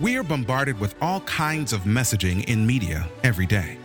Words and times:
We 0.00 0.16
are 0.16 0.22
bombarded 0.22 0.78
with 0.78 0.94
all 1.02 1.22
kinds 1.22 1.72
of 1.72 1.80
messaging 1.80 2.44
in 2.44 2.64
media 2.64 3.08
every 3.24 3.46
day. 3.46 3.78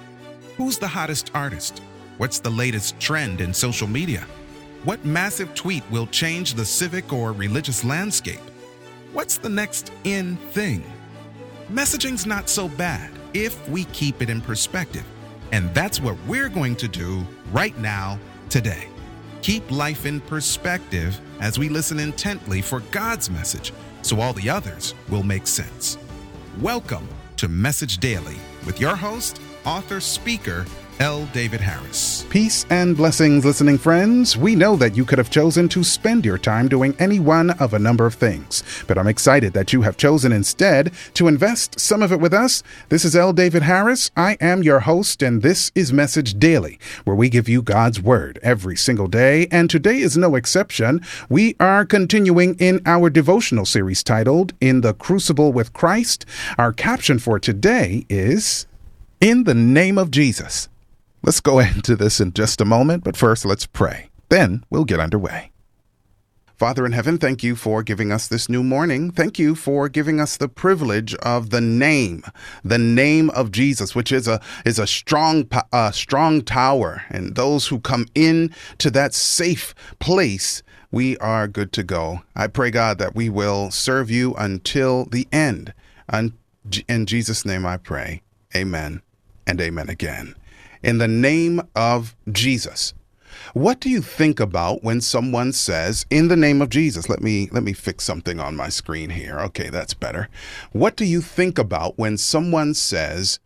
Who's 0.57 0.77
the 0.77 0.87
hottest 0.87 1.31
artist? 1.33 1.81
What's 2.17 2.37
the 2.37 2.51
latest 2.51 2.99
trend 2.99 3.41
in 3.41 3.51
social 3.51 3.87
media? 3.87 4.27
What 4.83 5.03
massive 5.03 5.55
tweet 5.55 5.83
will 5.89 6.05
change 6.05 6.53
the 6.53 6.65
civic 6.65 7.11
or 7.11 7.31
religious 7.31 7.83
landscape? 7.83 8.39
What's 9.11 9.37
the 9.37 9.49
next 9.49 9.91
in 10.03 10.37
thing? 10.51 10.83
Messaging's 11.71 12.27
not 12.27 12.47
so 12.47 12.69
bad 12.69 13.09
if 13.33 13.67
we 13.67 13.85
keep 13.85 14.21
it 14.21 14.29
in 14.29 14.39
perspective. 14.39 15.05
And 15.51 15.73
that's 15.73 15.99
what 15.99 16.17
we're 16.27 16.49
going 16.49 16.75
to 16.75 16.87
do 16.87 17.25
right 17.51 17.75
now, 17.79 18.19
today. 18.49 18.87
Keep 19.41 19.71
life 19.71 20.05
in 20.05 20.21
perspective 20.21 21.19
as 21.39 21.57
we 21.57 21.69
listen 21.69 21.97
intently 21.99 22.61
for 22.61 22.81
God's 22.91 23.31
message 23.31 23.73
so 24.03 24.19
all 24.19 24.33
the 24.33 24.49
others 24.49 24.93
will 25.09 25.23
make 25.23 25.47
sense. 25.47 25.97
Welcome 26.61 27.09
to 27.37 27.47
Message 27.47 27.97
Daily 27.97 28.35
with 28.67 28.79
your 28.79 28.95
host, 28.95 29.41
author, 29.65 29.99
speaker, 29.99 30.67
L. 30.99 31.25
David 31.33 31.61
Harris. 31.61 32.25
Peace 32.29 32.65
and 32.69 32.95
blessings, 32.95 33.45
listening 33.45 33.77
friends. 33.77 34.37
We 34.37 34.55
know 34.55 34.75
that 34.75 34.95
you 34.95 35.05
could 35.05 35.17
have 35.17 35.29
chosen 35.29 35.67
to 35.69 35.83
spend 35.83 36.25
your 36.25 36.37
time 36.37 36.67
doing 36.67 36.95
any 36.99 37.19
one 37.19 37.51
of 37.51 37.73
a 37.73 37.79
number 37.79 38.05
of 38.05 38.13
things, 38.13 38.63
but 38.87 38.97
I'm 38.97 39.07
excited 39.07 39.53
that 39.53 39.73
you 39.73 39.81
have 39.81 39.97
chosen 39.97 40.31
instead 40.31 40.93
to 41.15 41.27
invest 41.27 41.79
some 41.79 42.01
of 42.01 42.11
it 42.11 42.19
with 42.19 42.33
us. 42.33 42.63
This 42.89 43.05
is 43.05 43.15
L. 43.15 43.33
David 43.33 43.63
Harris. 43.63 44.11
I 44.15 44.37
am 44.39 44.63
your 44.63 44.81
host, 44.81 45.21
and 45.21 45.41
this 45.41 45.71
is 45.75 45.93
Message 45.93 46.39
Daily, 46.39 46.79
where 47.03 47.15
we 47.15 47.29
give 47.29 47.49
you 47.49 47.61
God's 47.61 48.01
Word 48.01 48.39
every 48.41 48.75
single 48.75 49.07
day, 49.07 49.47
and 49.51 49.69
today 49.69 49.99
is 49.99 50.17
no 50.17 50.35
exception. 50.35 51.01
We 51.29 51.55
are 51.59 51.85
continuing 51.85 52.55
in 52.55 52.81
our 52.85 53.09
devotional 53.09 53.65
series 53.65 54.03
titled 54.03 54.53
In 54.61 54.81
the 54.81 54.93
Crucible 54.93 55.53
with 55.53 55.73
Christ. 55.73 56.25
Our 56.57 56.71
caption 56.71 57.19
for 57.19 57.39
today 57.39 58.05
is 58.09 58.67
In 59.21 59.43
the 59.43 59.55
Name 59.55 59.97
of 59.97 60.11
Jesus. 60.11 60.69
Let's 61.23 61.39
go 61.39 61.59
into 61.59 61.95
this 61.95 62.19
in 62.19 62.33
just 62.33 62.59
a 62.59 62.65
moment, 62.65 63.03
but 63.03 63.17
first 63.17 63.45
let's 63.45 63.65
pray. 63.65 64.09
Then 64.29 64.65
we'll 64.69 64.85
get 64.85 64.99
underway. 64.99 65.51
Father 66.55 66.85
in 66.85 66.91
heaven, 66.91 67.17
thank 67.17 67.43
you 67.43 67.55
for 67.55 67.81
giving 67.81 68.11
us 68.11 68.27
this 68.27 68.47
new 68.47 68.63
morning. 68.63 69.09
Thank 69.09 69.39
you 69.39 69.55
for 69.55 69.89
giving 69.89 70.19
us 70.19 70.37
the 70.37 70.47
privilege 70.47 71.15
of 71.15 71.49
the 71.49 71.59
name, 71.59 72.23
the 72.63 72.77
name 72.77 73.29
of 73.31 73.51
Jesus, 73.51 73.95
which 73.95 74.11
is 74.11 74.27
a 74.27 74.39
is 74.65 74.79
a 74.79 74.87
strong 74.87 75.49
strong 75.91 76.41
tower, 76.41 77.03
and 77.09 77.35
those 77.35 77.67
who 77.67 77.79
come 77.79 78.05
in 78.15 78.53
to 78.77 78.91
that 78.91 79.13
safe 79.13 79.73
place, 79.99 80.61
we 80.91 81.17
are 81.17 81.47
good 81.47 81.73
to 81.73 81.83
go. 81.83 82.21
I 82.35 82.47
pray 82.47 82.69
God 82.69 82.97
that 82.99 83.15
we 83.15 83.29
will 83.29 83.71
serve 83.71 84.11
you 84.11 84.33
until 84.35 85.05
the 85.05 85.27
end. 85.31 85.73
In 86.87 87.05
Jesus' 87.05 87.45
name, 87.45 87.65
I 87.65 87.77
pray. 87.77 88.21
Amen 88.55 89.01
and 89.47 89.59
amen 89.59 89.89
again 89.89 90.35
in 90.83 90.97
the 90.97 91.07
name 91.07 91.61
of 91.75 92.15
Jesus. 92.31 92.93
What 93.53 93.79
do 93.79 93.89
you 93.89 94.01
think 94.01 94.39
about 94.39 94.83
when 94.83 95.01
someone 95.01 95.53
says 95.53 96.05
in 96.09 96.27
the 96.27 96.37
name 96.37 96.61
of 96.61 96.69
Jesus? 96.69 97.09
Let 97.09 97.21
me 97.21 97.49
let 97.51 97.63
me 97.63 97.73
fix 97.73 98.03
something 98.03 98.39
on 98.39 98.55
my 98.55 98.69
screen 98.69 99.09
here. 99.09 99.39
Okay, 99.39 99.69
that's 99.69 99.93
better. 99.93 100.29
What 100.71 100.95
do 100.95 101.05
you 101.05 101.21
think 101.21 101.57
about 101.57 101.97
when 101.97 102.17
someone 102.17 102.73
says 102.73 103.39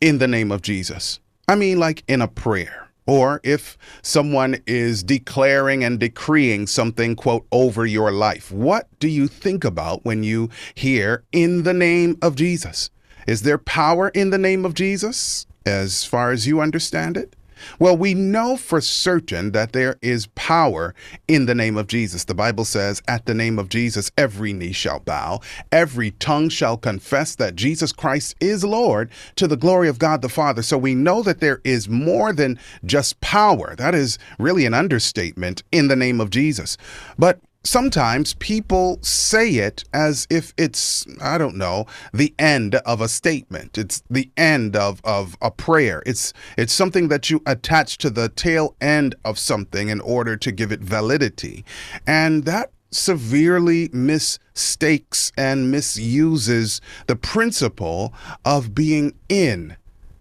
in 0.00 0.18
the 0.18 0.28
name 0.28 0.50
of 0.50 0.62
Jesus? 0.62 1.20
I 1.48 1.56
mean 1.56 1.78
like 1.78 2.04
in 2.08 2.22
a 2.22 2.28
prayer 2.28 2.90
or 3.06 3.40
if 3.42 3.76
someone 4.02 4.62
is 4.66 5.02
declaring 5.02 5.82
and 5.82 5.98
decreeing 5.98 6.66
something, 6.66 7.16
quote, 7.16 7.46
over 7.50 7.84
your 7.84 8.12
life, 8.12 8.52
what 8.52 8.88
do 9.00 9.08
you 9.08 9.26
think 9.26 9.64
about 9.64 10.04
when 10.04 10.22
you 10.22 10.48
hear 10.74 11.24
in 11.32 11.64
the 11.64 11.74
name 11.74 12.16
of 12.22 12.36
Jesus? 12.36 12.90
Is 13.26 13.42
there 13.42 13.58
power 13.58 14.10
in 14.10 14.30
the 14.30 14.38
name 14.38 14.64
of 14.64 14.74
Jesus? 14.74 15.46
As 15.66 16.04
far 16.04 16.30
as 16.30 16.46
you 16.46 16.60
understand 16.60 17.16
it? 17.16 17.36
Well, 17.78 17.96
we 17.96 18.14
know 18.14 18.56
for 18.56 18.80
certain 18.80 19.52
that 19.52 19.72
there 19.72 19.96
is 20.02 20.26
power 20.28 20.94
in 21.28 21.46
the 21.46 21.54
name 21.54 21.76
of 21.76 21.86
Jesus. 21.86 22.24
The 22.24 22.34
Bible 22.34 22.64
says, 22.64 23.02
At 23.06 23.26
the 23.26 23.34
name 23.34 23.58
of 23.58 23.68
Jesus, 23.68 24.10
every 24.16 24.52
knee 24.52 24.72
shall 24.72 25.00
bow, 25.00 25.40
every 25.70 26.12
tongue 26.12 26.48
shall 26.48 26.76
confess 26.76 27.34
that 27.36 27.56
Jesus 27.56 27.92
Christ 27.92 28.34
is 28.40 28.64
Lord 28.64 29.10
to 29.36 29.46
the 29.46 29.56
glory 29.56 29.88
of 29.88 29.98
God 29.98 30.22
the 30.22 30.28
Father. 30.28 30.62
So 30.62 30.78
we 30.78 30.94
know 30.94 31.22
that 31.22 31.40
there 31.40 31.60
is 31.64 31.88
more 31.88 32.32
than 32.32 32.58
just 32.84 33.20
power. 33.20 33.74
That 33.76 33.94
is 33.94 34.18
really 34.38 34.66
an 34.66 34.74
understatement 34.74 35.62
in 35.72 35.88
the 35.88 35.96
name 35.96 36.20
of 36.20 36.30
Jesus. 36.30 36.76
But 37.18 37.40
sometimes 37.62 38.34
people 38.34 38.98
say 39.02 39.56
it 39.56 39.84
as 39.92 40.26
if 40.30 40.54
it's 40.56 41.06
i 41.20 41.36
don't 41.36 41.56
know 41.56 41.86
the 42.12 42.34
end 42.38 42.74
of 42.76 43.00
a 43.00 43.08
statement. 43.08 43.78
It's 43.78 44.02
the 44.10 44.30
end 44.36 44.76
of 44.76 45.00
of 45.04 45.36
a 45.40 45.50
prayer. 45.50 46.02
It's 46.06 46.32
it's 46.56 46.72
something 46.72 47.08
that 47.08 47.30
you 47.30 47.42
attach 47.46 47.98
to 47.98 48.10
the 48.10 48.28
tail 48.28 48.74
end 48.80 49.14
of 49.24 49.38
something 49.38 49.88
in 49.88 50.00
order 50.00 50.36
to 50.36 50.52
give 50.52 50.72
it 50.72 50.80
validity. 50.80 51.64
And 52.06 52.44
that 52.44 52.70
severely 52.90 53.88
mistakes 53.92 55.32
and 55.36 55.70
misuses 55.70 56.80
the 57.06 57.16
principle 57.16 58.12
of 58.44 58.74
being 58.74 59.14
in 59.28 59.76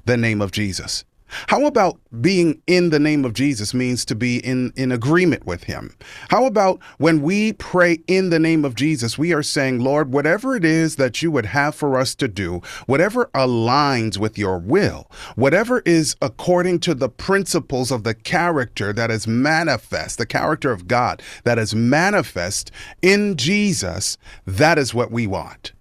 the 0.05 0.17
name 0.17 0.41
of 0.41 0.51
Jesus 0.51 1.03
how 1.47 1.66
about 1.66 2.00
being 2.22 2.62
in 2.67 2.90
the 2.90 3.00
name 3.00 3.25
of 3.25 3.34
Jesus 3.34 3.73
means 3.73 4.06
to 4.06 4.16
be 4.16 4.38
in, 4.38 4.73
in 4.75 4.91
agreement 4.91 5.45
with 5.45 5.66
him? 5.66 5.95
How 6.29 6.45
about 6.45 6.79
when 6.97 7.22
we 7.22 7.53
pray 7.53 8.00
in 8.07 8.29
the 8.29 8.40
name 8.40 8.66
of 8.66 8.75
Jesus, 8.75 9.17
we 9.17 9.34
are 9.34 9.44
saying, 9.44 9.79
Lord, 9.79 10.12
whatever 10.12 10.56
it 10.56 10.66
is 10.66 10.95
that 10.95 11.22
you 11.22 11.31
would 11.31 11.47
have 11.47 11.75
for 11.75 11.97
us 11.97 12.16
to 12.16 12.28
do, 12.28 12.62
whatever 12.85 13.29
aligns 13.34 14.17
with 14.17 14.38
your 14.38 14.57
will, 14.57 15.09
whatever 15.35 15.81
is 15.85 16.16
according 16.22 16.79
to 16.79 16.94
the 16.94 17.09
principles 17.09 17.91
of 17.91 18.03
the 18.03 18.13
character 18.13 18.94
that 18.94 19.11
is 19.11 19.28
manifest, 19.28 20.17
the 20.17 20.25
character 20.25 20.72
of 20.72 20.88
God 20.88 21.22
that 21.44 21.59
is 21.59 21.75
manifest 21.75 22.72
in 23.01 23.35
Jesus, 23.38 24.17
that 24.46 24.78
is 24.78 24.94
what 24.94 25.11
we 25.11 25.28
want. 25.28 25.73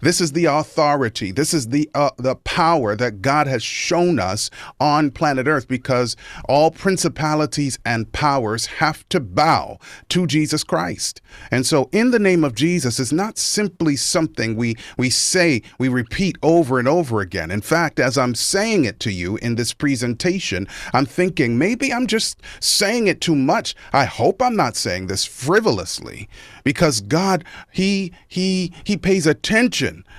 This 0.00 0.20
is 0.20 0.32
the 0.32 0.46
authority. 0.46 1.32
This 1.32 1.52
is 1.52 1.68
the 1.68 1.90
uh, 1.94 2.10
the 2.16 2.36
power 2.36 2.96
that 2.96 3.22
God 3.22 3.46
has 3.46 3.62
shown 3.62 4.18
us 4.18 4.50
on 4.80 5.10
planet 5.10 5.46
Earth 5.46 5.68
because 5.68 6.16
all 6.48 6.70
principalities 6.70 7.78
and 7.84 8.10
powers 8.12 8.66
have 8.66 9.08
to 9.10 9.20
bow 9.20 9.78
to 10.08 10.26
Jesus 10.26 10.64
Christ. 10.64 11.20
And 11.50 11.66
so 11.66 11.88
in 11.92 12.10
the 12.10 12.18
name 12.18 12.44
of 12.44 12.54
Jesus 12.54 12.98
is 12.98 13.12
not 13.12 13.38
simply 13.38 13.96
something 13.96 14.56
we 14.56 14.76
we 14.96 15.10
say, 15.10 15.62
we 15.78 15.88
repeat 15.88 16.36
over 16.42 16.78
and 16.78 16.88
over 16.88 17.20
again. 17.20 17.50
In 17.50 17.60
fact, 17.60 18.00
as 18.00 18.16
I'm 18.16 18.34
saying 18.34 18.84
it 18.84 19.00
to 19.00 19.12
you 19.12 19.36
in 19.38 19.56
this 19.56 19.74
presentation, 19.74 20.66
I'm 20.92 21.06
thinking 21.06 21.58
maybe 21.58 21.92
I'm 21.92 22.06
just 22.06 22.40
saying 22.60 23.06
it 23.06 23.20
too 23.20 23.36
much. 23.36 23.74
I 23.92 24.04
hope 24.04 24.40
I'm 24.40 24.56
not 24.56 24.76
saying 24.76 25.06
this 25.06 25.24
frivolously 25.24 26.28
because 26.62 27.00
God 27.00 27.44
he 27.70 28.12
he 28.28 28.72
he 28.84 28.96
pays 28.96 29.26
attention 29.26 29.73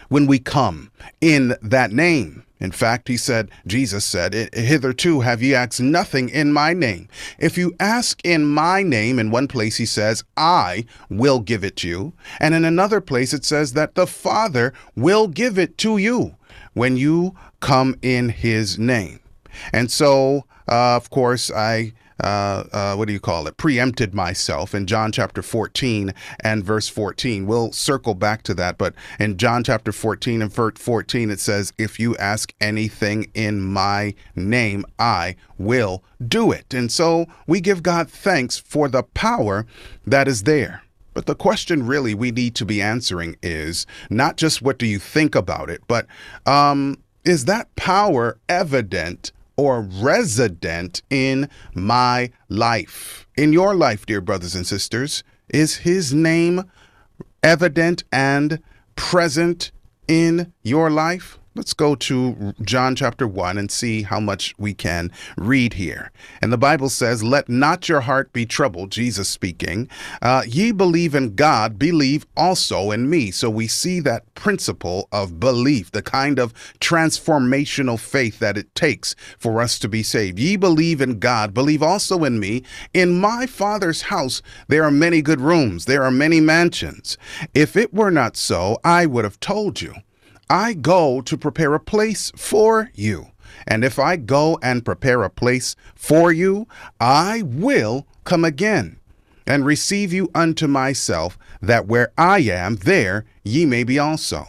when 0.10 0.26
we 0.28 0.40
come 0.40 0.92
in 1.22 1.56
that 1.62 1.92
name. 1.92 2.44
In 2.60 2.72
fact, 2.72 3.10
he 3.10 3.18
said, 3.18 3.52
Jesus 3.68 4.06
said, 4.06 4.34
Hitherto 4.54 5.22
have 5.22 5.44
ye 5.44 5.54
asked 5.54 5.82
nothing 5.82 6.30
in 6.30 6.54
my 6.54 6.74
name. 6.74 7.10
If 7.38 7.58
you 7.58 7.76
ask 7.80 8.20
in 8.24 8.46
my 8.46 8.82
name, 8.82 9.20
in 9.20 9.30
one 9.30 9.48
place 9.48 9.76
he 9.76 9.86
says, 9.86 10.24
I 10.38 10.86
will 11.10 11.40
give 11.40 11.64
it 11.64 11.76
to 11.78 11.88
you. 11.88 12.14
And 12.40 12.56
in 12.56 12.64
another 12.64 13.02
place 13.02 13.34
it 13.34 13.44
says 13.44 13.74
that 13.74 13.96
the 13.96 14.08
Father 14.08 14.74
will 14.96 15.28
give 15.28 15.60
it 15.60 15.78
to 15.80 15.98
you 15.98 16.36
when 16.74 16.96
you 16.96 17.36
come 17.60 17.96
in 18.02 18.30
his 18.30 18.80
name. 18.80 19.20
And 19.74 19.92
so, 19.92 20.46
uh, 20.68 20.96
of 20.96 21.10
course, 21.10 21.52
I 21.52 21.94
uh, 22.24 22.64
uh, 22.72 22.96
what 22.96 23.08
do 23.08 23.14
you 23.14 23.20
call 23.20 23.48
it? 23.48 23.58
Preempted 23.58 24.14
myself 24.14 24.74
in 24.74 24.86
John 24.88 25.12
chapter 25.12 25.42
14 25.42 26.14
and 26.42 26.64
verse 26.64 26.88
14. 26.88 27.46
We'll 27.46 27.72
circle 27.72 28.16
back 28.16 28.44
to 28.44 28.54
that, 28.56 28.78
but 28.78 28.94
in 29.20 29.38
John 29.38 29.64
chapter 29.64 29.92
14 29.92 30.42
and 30.42 30.52
verse 30.52 30.74
14, 30.78 31.30
it 31.30 31.40
says, 31.40 31.74
If 31.78 32.00
you 32.00 32.16
ask 32.18 32.54
anything 32.62 33.30
in 33.34 33.62
my 33.62 34.16
name, 34.36 34.86
I 34.98 35.36
will 35.58 36.04
do 36.26 36.52
it. 36.52 36.74
And 36.74 36.92
so 36.92 37.26
we 37.48 37.62
give 37.62 37.84
God 37.84 38.10
thanks 38.10 38.58
for 38.58 38.88
the 38.88 39.04
power 39.04 39.66
that 40.06 40.28
is 40.28 40.44
there. 40.44 40.84
But 41.14 41.28
the 41.28 41.36
question 41.36 41.88
really 41.88 42.14
we 42.14 42.32
need 42.32 42.56
to 42.56 42.66
be 42.66 42.82
answering 42.82 43.38
is 43.42 43.86
not 44.10 44.36
just 44.38 44.62
what 44.62 44.78
do 44.78 44.86
you 44.86 45.00
think 45.00 45.34
about 45.34 45.70
it, 45.70 45.82
but 45.88 46.08
um, 46.46 46.98
is 47.24 47.46
that 47.46 47.74
power 47.76 48.38
evident 48.50 49.32
or 49.58 49.82
resident 49.82 51.02
in 51.10 51.50
my 51.74 52.32
life. 52.50 53.28
In 53.38 53.54
your 53.54 53.76
life, 53.76 54.06
dear 54.06 54.22
brothers 54.22 54.56
and 54.56 54.66
sisters, 54.66 55.24
is 55.50 55.78
his 55.78 56.14
name 56.14 56.64
evident 57.44 58.04
and 58.12 58.60
present 58.96 59.72
in 60.08 60.54
your 60.64 60.90
life? 60.90 61.38
Let's 61.56 61.74
go 61.74 61.96
to 61.96 62.54
John 62.62 62.98
chapter 62.98 63.26
1 63.26 63.58
and 63.58 63.72
see 63.72 64.02
how 64.02 64.20
much 64.20 64.54
we 64.58 64.74
can 64.74 65.10
read 65.38 65.76
here. 65.76 66.12
And 66.42 66.52
the 66.52 66.58
Bible 66.58 66.90
says, 66.90 67.24
Let 67.24 67.48
not 67.48 67.88
your 67.88 68.02
heart 68.02 68.34
be 68.34 68.46
troubled, 68.46 68.92
Jesus 68.92 69.30
speaking. 69.30 69.88
Uh, 70.22 70.44
ye 70.46 70.74
believe 70.74 71.16
in 71.16 71.34
God, 71.34 71.80
believe 71.80 72.26
also 72.36 72.92
in 72.92 73.10
me. 73.10 73.32
So 73.32 73.50
we 73.50 73.68
see 73.68 74.02
that 74.02 74.36
principle 74.36 75.08
of 75.14 75.40
belief, 75.40 75.92
the 75.92 76.02
kind 76.02 76.40
of 76.40 76.54
transformational 76.82 77.98
faith 77.98 78.40
that 78.40 78.58
it 78.58 78.76
takes 78.76 79.16
for 79.38 79.62
us 79.62 79.80
to 79.80 79.88
be 79.88 80.04
saved. 80.04 80.38
Ye 80.38 80.58
believe 80.58 81.00
in 81.00 81.20
God, 81.20 81.54
believe 81.54 81.82
also 81.82 82.26
in 82.26 82.38
me. 82.38 82.64
In 82.94 83.22
my 83.22 83.46
Father's 83.46 84.02
house 84.02 84.42
there 84.68 84.84
are 84.84 84.92
many 84.92 85.22
good 85.22 85.40
rooms, 85.40 85.86
there 85.86 86.04
are 86.04 86.12
many 86.12 86.42
mansions. 86.42 87.18
If 87.54 87.78
it 87.78 87.94
were 87.94 88.12
not 88.12 88.36
so, 88.36 88.78
I 88.84 89.06
would 89.06 89.24
have 89.24 89.40
told 89.40 89.82
you. 89.82 89.96
I 90.50 90.74
go 90.74 91.22
to 91.22 91.38
prepare 91.38 91.74
a 91.74 91.80
place 91.80 92.32
for 92.36 92.92
you. 92.94 93.28
And 93.68 93.84
if 93.84 93.98
I 93.98 94.16
go 94.16 94.60
and 94.62 94.86
prepare 94.86 95.24
a 95.24 95.30
place 95.30 95.76
for 95.96 96.32
you, 96.32 96.68
I 97.00 97.42
will 97.44 98.06
come 98.24 98.46
again 98.46 99.00
and 99.48 99.66
receive 99.66 100.12
you 100.12 100.30
unto 100.34 100.68
myself, 100.68 101.38
that 101.62 101.88
where 101.88 102.12
I 102.18 102.40
am, 102.40 102.78
there 102.78 103.26
ye 103.44 103.66
may 103.66 103.84
be 103.84 104.00
also. 104.00 104.48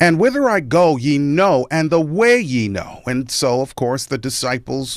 And 0.00 0.18
whither 0.18 0.48
I 0.48 0.60
go, 0.60 0.96
ye 0.96 1.18
know, 1.18 1.66
and 1.70 1.90
the 1.90 2.00
way 2.00 2.38
ye 2.40 2.68
know. 2.68 3.02
And 3.06 3.30
so, 3.30 3.60
of 3.60 3.74
course, 3.74 4.04
the 4.06 4.18
disciples 4.18 4.90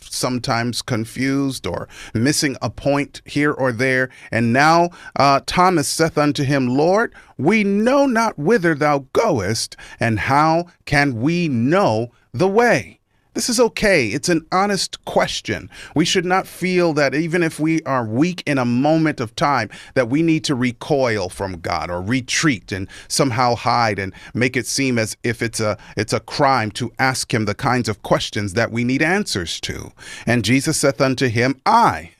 sometimes 0.00 0.82
confused 0.82 1.66
or 1.66 1.88
missing 2.12 2.56
a 2.62 2.70
point 2.70 3.22
here 3.24 3.52
or 3.52 3.72
there. 3.72 4.10
And 4.30 4.52
now 4.52 4.90
uh, 5.16 5.40
Thomas 5.46 5.88
saith 5.88 6.18
unto 6.18 6.44
him, 6.44 6.68
Lord, 6.68 7.14
we 7.36 7.64
know 7.64 8.06
not 8.06 8.38
whither 8.38 8.74
thou 8.74 9.06
goest, 9.12 9.76
and 9.98 10.18
how 10.20 10.66
can 10.84 11.20
we 11.20 11.48
know 11.48 12.12
the 12.32 12.48
way? 12.48 13.00
This 13.34 13.48
is 13.48 13.58
okay. 13.58 14.08
It's 14.08 14.28
an 14.28 14.46
honest 14.52 15.04
question. 15.04 15.68
We 15.96 16.04
should 16.04 16.24
not 16.24 16.46
feel 16.46 16.92
that 16.92 17.16
even 17.16 17.42
if 17.42 17.58
we 17.58 17.82
are 17.82 18.06
weak 18.06 18.44
in 18.46 18.58
a 18.58 18.64
moment 18.64 19.18
of 19.18 19.34
time, 19.34 19.70
that 19.94 20.08
we 20.08 20.22
need 20.22 20.44
to 20.44 20.54
recoil 20.54 21.28
from 21.28 21.58
God 21.58 21.90
or 21.90 22.00
retreat 22.00 22.70
and 22.70 22.88
somehow 23.08 23.56
hide 23.56 23.98
and 23.98 24.14
make 24.34 24.56
it 24.56 24.68
seem 24.68 25.00
as 25.00 25.16
if 25.24 25.42
it's 25.42 25.58
a 25.58 25.76
it's 25.96 26.12
a 26.12 26.20
crime 26.20 26.70
to 26.72 26.92
ask 27.00 27.34
him 27.34 27.44
the 27.44 27.56
kinds 27.56 27.88
of 27.88 28.02
questions 28.04 28.54
that 28.54 28.70
we 28.70 28.84
need 28.84 29.02
answers 29.02 29.60
to. 29.62 29.90
And 30.26 30.44
Jesus 30.44 30.76
saith 30.76 31.00
unto 31.00 31.26
him, 31.26 31.60
I 31.66 32.12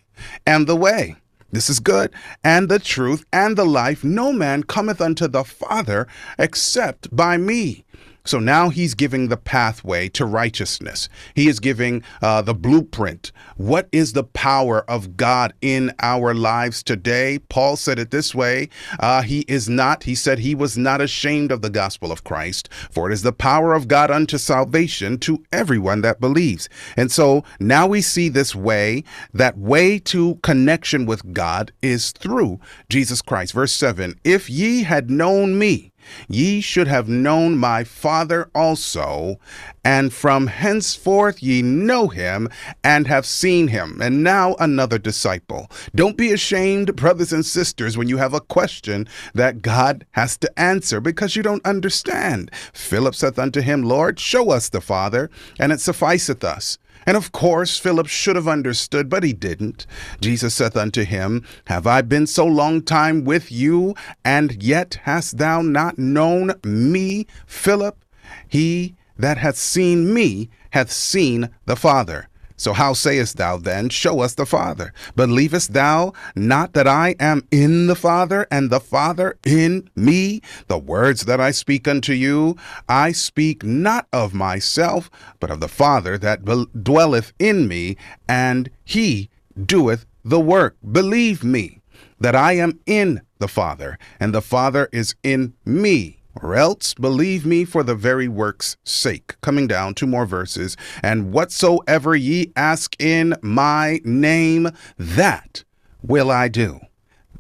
am 0.49 0.65
the 0.65 0.77
way. 0.77 1.15
This 1.53 1.71
is 1.71 1.79
good, 1.79 2.13
and 2.43 2.69
the 2.69 2.81
truth, 2.81 3.25
and 3.33 3.57
the 3.57 3.65
life. 3.65 4.03
No 4.03 4.33
man 4.33 4.65
cometh 4.65 5.01
unto 5.01 5.29
the 5.29 5.45
Father 5.45 6.09
except 6.37 7.15
by 7.15 7.37
me. 7.37 7.85
So 8.27 8.39
now 8.39 8.71
he's 8.71 8.95
giving 8.95 9.29
the 9.29 9.37
pathway 9.37 10.09
to 10.11 10.25
righteousness. 10.25 11.11
He 11.35 11.47
is 11.47 11.61
giving 11.61 12.03
uh, 12.23 12.41
the 12.41 12.55
blueprint. 12.55 13.33
What 13.59 13.87
is 13.93 14.15
the 14.15 14.25
power 14.25 14.89
of 14.89 15.19
God 15.19 15.53
in 15.61 15.93
our 16.01 16.33
lives 16.33 16.83
today? 16.83 17.39
Paul 17.51 17.77
said 17.77 17.99
it 17.99 18.11
this 18.11 18.35
way 18.35 18.71
uh, 18.99 19.21
He 19.21 19.41
is 19.41 19.69
not, 19.69 20.05
he 20.05 20.15
said, 20.15 20.39
he 20.39 20.55
was 20.55 20.79
not 20.79 21.03
ashamed 21.03 21.53
of 21.53 21.61
the 21.61 21.69
gospel 21.69 22.11
of 22.11 22.25
Christ, 22.25 22.71
for 22.91 23.11
it 23.11 23.13
is 23.13 23.23
the 23.23 23.33
power 23.33 23.75
of 23.75 23.89
God 23.89 24.11
unto 24.11 24.39
salvation 24.39 25.19
to 25.19 25.45
everyone 25.53 26.01
that 26.01 26.19
believes. 26.19 26.71
And 26.97 27.13
so 27.13 27.45
now 27.61 27.87
we 27.87 28.01
see 28.01 28.31
this 28.31 28.55
way, 28.55 29.05
that 29.35 29.59
way 29.59 29.99
to 29.99 30.37
connection 30.37 31.05
with 31.05 31.35
God 31.35 31.73
is 31.83 32.13
through 32.13 32.59
Jesus 32.89 33.21
Christ. 33.21 33.53
Verse 33.53 33.75
7 33.75 34.19
If 34.25 34.49
ye 34.49 34.85
had 34.85 35.11
known 35.11 35.59
me, 35.59 35.93
Ye 36.29 36.61
should 36.61 36.89
have 36.89 37.09
known 37.09 37.57
my 37.57 37.85
Father 37.85 38.51
also, 38.55 39.39
and 39.85 40.13
from 40.13 40.47
henceforth 40.47 41.43
ye 41.43 41.63
know 41.63 42.09
him 42.09 42.49
and 42.83 43.07
have 43.07 43.27
seen 43.27 43.69
him. 43.69 44.01
And 44.01 44.23
now 44.23 44.55
another 44.59 44.99
disciple. 44.99 45.71
Don't 45.95 46.17
be 46.17 46.33
ashamed, 46.33 46.97
brothers 46.97 47.33
and 47.33 47.45
sisters, 47.45 47.97
when 47.97 48.09
you 48.09 48.17
have 48.17 48.35
a 48.35 48.41
question 48.41 49.09
that 49.35 49.63
God 49.63 50.07
has 50.13 50.37
to 50.39 50.59
answer 50.59 51.01
because 51.01 51.37
you 51.37 51.43
don't 51.43 51.65
understand. 51.67 52.51
Philip 52.73 53.15
saith 53.15 53.39
unto 53.39 53.61
him, 53.61 53.83
Lord, 53.83 54.19
show 54.19 54.51
us 54.51 54.69
the 54.69 54.81
Father, 54.81 55.31
and 55.59 55.73
it 55.73 55.81
sufficeth 55.81 56.45
us. 56.45 56.79
And 57.07 57.17
of 57.17 57.33
course, 57.33 57.79
Philip 57.79 58.07
should 58.07 58.37
have 58.37 58.49
understood, 58.49 59.09
but 59.09 59.25
he 59.25 59.33
didn't. 59.33 59.87
Jesus 60.21 60.55
saith 60.55 60.77
unto 60.77 61.05
him, 61.05 61.45
Have 61.67 61.87
I 61.87 62.03
been 62.03 62.27
so 62.27 62.47
long 62.47 62.83
time 62.83 63.25
with 63.25 63.53
you, 63.53 63.95
and 64.25 64.63
yet 64.63 65.01
hast 65.03 65.39
thou 65.39 65.61
not 65.61 65.99
known 65.99 66.55
me, 66.65 67.27
Philip? 67.47 67.99
He 68.49 68.95
that 69.19 69.39
hath 69.39 69.57
seen 69.57 70.13
me 70.13 70.49
hath 70.71 70.91
seen 70.91 71.51
the 71.67 71.77
Father. 71.77 72.29
So 72.65 72.73
how 72.73 72.95
sayest 72.95 73.37
thou 73.37 73.59
then, 73.59 73.91
Show 73.91 74.21
us 74.21 74.37
the 74.37 74.47
Father? 74.47 74.95
Believest 75.15 75.75
thou 75.75 76.15
not 76.35 76.73
that 76.73 76.89
I 76.89 77.15
am 77.21 77.47
in 77.51 77.89
the 77.89 77.95
Father, 77.95 78.47
and 78.51 78.71
the 78.71 78.81
Father 78.81 79.37
in 79.45 79.91
me? 79.95 80.41
The 80.69 80.79
words 80.79 81.27
that 81.27 81.43
I 81.43 81.51
speak 81.51 81.87
unto 81.87 82.15
you, 82.15 82.57
I 82.89 83.13
speak 83.13 83.63
not 83.63 84.07
of 84.15 84.33
myself, 84.33 85.11
but 85.41 85.51
of 85.51 85.61
the 85.61 85.69
Father 85.69 86.17
that 86.17 86.43
dwelleth 86.83 87.35
in 87.39 87.69
me, 87.69 87.99
and 88.27 88.71
he 88.83 89.29
doeth 89.63 90.07
the 90.25 90.41
work. 90.41 90.79
Believe 90.91 91.45
me 91.45 91.83
that 92.19 92.35
I 92.35 92.53
am 92.53 92.81
in 92.87 93.21
the 93.41 93.49
Father, 93.49 93.99
and 94.19 94.33
the 94.33 94.41
Father 94.41 94.89
is 94.91 95.15
in 95.23 95.53
me 95.67 96.24
or 96.43 96.55
else 96.55 96.95
believe 96.95 97.47
me 97.47 97.65
for 97.65 97.83
the 97.83 97.95
very 97.95 98.29
work's 98.29 98.77
sake. 98.85 99.35
Coming 99.41 99.67
down 99.67 99.95
two 99.95 100.07
more 100.07 100.27
verses. 100.27 100.77
And 101.03 101.33
whatsoever 101.33 102.17
ye 102.17 102.53
ask 102.57 103.01
in 103.01 103.35
my 103.43 104.01
name, 104.05 104.71
that 104.99 105.65
will 106.03 106.31
I 106.31 106.49
do. 106.49 106.81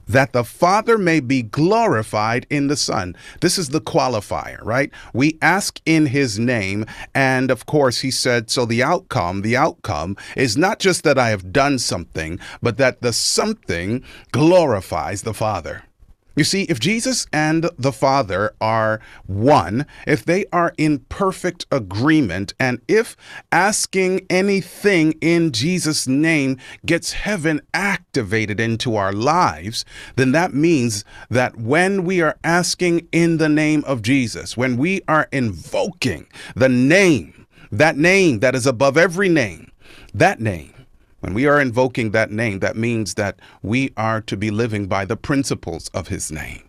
That 0.06 0.32
the 0.32 0.44
Father 0.44 0.98
may 0.98 1.20
be 1.20 1.42
glorified 1.42 2.46
in 2.50 2.66
the 2.66 2.76
Son. 2.76 3.16
This 3.40 3.56
is 3.56 3.70
the 3.70 3.80
qualifier, 3.80 4.62
right? 4.62 4.90
We 5.14 5.38
ask 5.40 5.80
in 5.86 6.06
His 6.06 6.38
name. 6.38 6.84
And 7.14 7.50
of 7.50 7.64
course, 7.64 8.00
He 8.00 8.10
said, 8.10 8.50
so 8.50 8.66
the 8.66 8.82
outcome, 8.82 9.40
the 9.40 9.56
outcome 9.56 10.18
is 10.36 10.58
not 10.58 10.78
just 10.78 11.04
that 11.04 11.18
I 11.18 11.30
have 11.30 11.52
done 11.52 11.78
something, 11.78 12.38
but 12.60 12.76
that 12.76 13.00
the 13.00 13.14
something 13.14 14.04
glorifies 14.30 15.22
the 15.22 15.34
Father. 15.34 15.84
You 16.36 16.44
see, 16.44 16.62
if 16.62 16.80
Jesus 16.80 17.26
and 17.32 17.70
the 17.78 17.92
Father 17.92 18.54
are 18.60 19.00
one, 19.26 19.86
if 20.06 20.24
they 20.24 20.46
are 20.52 20.74
in 20.76 21.00
perfect 21.08 21.66
agreement, 21.70 22.54
and 22.58 22.80
if 22.88 23.16
asking 23.52 24.26
anything 24.28 25.12
in 25.20 25.52
Jesus' 25.52 26.08
name 26.08 26.58
gets 26.84 27.12
heaven 27.12 27.60
activated 27.72 28.58
into 28.58 28.96
our 28.96 29.12
lives, 29.12 29.84
then 30.16 30.32
that 30.32 30.54
means 30.54 31.04
that 31.30 31.56
when 31.56 32.04
we 32.04 32.20
are 32.20 32.36
asking 32.42 33.06
in 33.12 33.36
the 33.36 33.48
name 33.48 33.84
of 33.84 34.02
Jesus, 34.02 34.56
when 34.56 34.76
we 34.76 35.02
are 35.06 35.28
invoking 35.30 36.26
the 36.56 36.68
name, 36.68 37.46
that 37.70 37.96
name 37.96 38.40
that 38.40 38.54
is 38.56 38.66
above 38.66 38.96
every 38.96 39.28
name, 39.28 39.70
that 40.12 40.40
name, 40.40 40.72
when 41.24 41.32
we 41.32 41.46
are 41.46 41.58
invoking 41.58 42.10
that 42.10 42.30
name, 42.30 42.58
that 42.58 42.76
means 42.76 43.14
that 43.14 43.40
we 43.62 43.94
are 43.96 44.20
to 44.20 44.36
be 44.36 44.50
living 44.50 44.86
by 44.88 45.06
the 45.06 45.16
principles 45.16 45.88
of 45.94 46.08
his 46.08 46.30
name. 46.30 46.68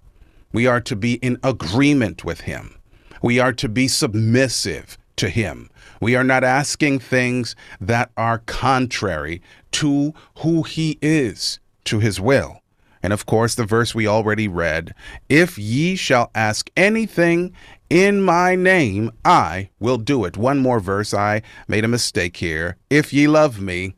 We 0.53 0.65
are 0.65 0.79
to 0.79 0.95
be 0.95 1.15
in 1.15 1.37
agreement 1.43 2.23
with 2.23 2.39
him. 2.39 2.77
We 3.21 3.37
are 3.37 3.51
to 3.51 3.67
be 3.67 3.89
submissive 3.89 4.97
to 5.17 5.27
him. 5.27 5.69
We 5.99 6.15
are 6.15 6.23
not 6.23 6.45
asking 6.45 6.99
things 6.99 7.53
that 7.81 8.11
are 8.15 8.43
contrary 8.45 9.41
to 9.71 10.13
who 10.37 10.63
he 10.63 10.99
is, 11.01 11.59
to 11.83 11.99
his 11.99 12.21
will. 12.21 12.61
And 13.03 13.11
of 13.11 13.25
course, 13.25 13.55
the 13.55 13.65
verse 13.65 13.93
we 13.93 14.07
already 14.07 14.47
read 14.47 14.95
if 15.27 15.57
ye 15.57 15.97
shall 15.97 16.31
ask 16.33 16.71
anything 16.77 17.53
in 17.89 18.21
my 18.21 18.55
name, 18.55 19.11
I 19.25 19.69
will 19.81 19.97
do 19.97 20.23
it. 20.23 20.37
One 20.37 20.59
more 20.59 20.79
verse. 20.79 21.13
I 21.13 21.41
made 21.67 21.83
a 21.83 21.89
mistake 21.89 22.37
here. 22.37 22.77
If 22.89 23.11
ye 23.11 23.27
love 23.27 23.59
me, 23.59 23.95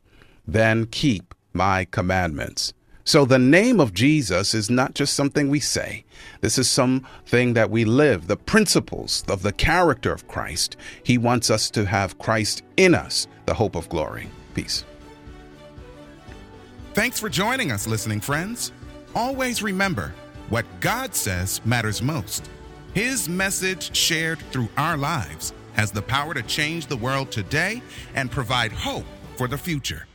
then 0.48 0.86
keep 0.86 1.34
my 1.52 1.84
commandments. 1.84 2.72
So 3.04 3.24
the 3.24 3.38
name 3.38 3.80
of 3.80 3.94
Jesus 3.94 4.54
is 4.54 4.68
not 4.68 4.94
just 4.94 5.14
something 5.14 5.48
we 5.48 5.60
say. 5.60 6.04
This 6.40 6.58
is 6.58 6.68
something 6.68 7.54
that 7.54 7.70
we 7.70 7.84
live, 7.84 8.26
the 8.26 8.36
principles 8.36 9.24
of 9.28 9.42
the 9.42 9.52
character 9.52 10.12
of 10.12 10.28
Christ. 10.28 10.76
He 11.04 11.16
wants 11.16 11.50
us 11.50 11.70
to 11.70 11.86
have 11.86 12.18
Christ 12.18 12.62
in 12.76 12.94
us, 12.94 13.26
the 13.46 13.54
hope 13.54 13.76
of 13.76 13.88
glory. 13.88 14.28
Peace. 14.54 14.84
Thanks 16.94 17.20
for 17.20 17.28
joining 17.28 17.70
us, 17.70 17.86
listening 17.86 18.20
friends. 18.20 18.72
Always 19.14 19.62
remember 19.62 20.14
what 20.48 20.66
God 20.80 21.14
says 21.14 21.64
matters 21.64 22.02
most. 22.02 22.50
His 22.94 23.28
message 23.28 23.94
shared 23.96 24.38
through 24.50 24.68
our 24.76 24.96
lives 24.96 25.52
has 25.74 25.90
the 25.90 26.02
power 26.02 26.34
to 26.34 26.42
change 26.42 26.86
the 26.86 26.96
world 26.96 27.30
today 27.30 27.80
and 28.14 28.30
provide 28.30 28.72
hope 28.72 29.06
for 29.36 29.46
the 29.46 29.56
future. 29.56 30.07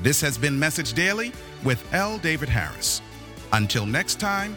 This 0.00 0.20
has 0.20 0.38
been 0.38 0.56
Message 0.56 0.92
Daily 0.92 1.32
with 1.64 1.84
L. 1.92 2.18
David 2.18 2.48
Harris. 2.48 3.02
Until 3.52 3.84
next 3.84 4.20
time, 4.20 4.56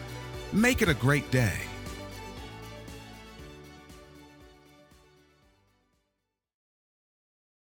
make 0.52 0.82
it 0.82 0.88
a 0.88 0.94
great 0.94 1.28
day. 1.32 1.58